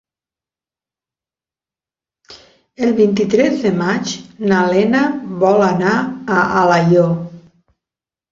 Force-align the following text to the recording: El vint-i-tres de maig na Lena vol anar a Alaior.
El 2.87 2.93
vint-i-tres 2.99 3.61
de 3.65 3.73
maig 3.83 4.15
na 4.53 4.63
Lena 4.71 5.01
vol 5.45 5.65
anar 5.69 5.93
a 6.39 6.39
Alaior. 6.63 7.13